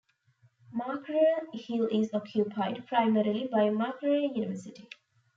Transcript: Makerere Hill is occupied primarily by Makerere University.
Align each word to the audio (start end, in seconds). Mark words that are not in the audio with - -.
Makerere 0.73 1.53
Hill 1.53 1.87
is 1.91 2.11
occupied 2.11 2.87
primarily 2.87 3.47
by 3.53 3.69
Makerere 3.69 4.35
University. 4.35 4.89